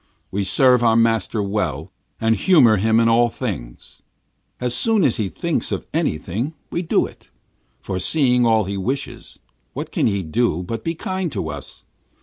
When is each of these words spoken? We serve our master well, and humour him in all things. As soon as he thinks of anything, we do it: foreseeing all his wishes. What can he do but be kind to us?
We 0.31 0.43
serve 0.43 0.81
our 0.81 0.95
master 0.95 1.43
well, 1.43 1.91
and 2.19 2.35
humour 2.35 2.77
him 2.77 2.99
in 2.99 3.07
all 3.07 3.29
things. 3.29 4.01
As 4.59 4.73
soon 4.73 5.03
as 5.03 5.17
he 5.17 5.29
thinks 5.29 5.71
of 5.71 5.85
anything, 5.93 6.55
we 6.71 6.81
do 6.81 7.05
it: 7.05 7.29
foreseeing 7.81 8.43
all 8.43 8.63
his 8.63 8.79
wishes. 8.79 9.37
What 9.73 9.91
can 9.91 10.07
he 10.07 10.23
do 10.23 10.63
but 10.63 10.83
be 10.83 10.95
kind 10.95 11.31
to 11.33 11.51
us? 11.51 11.83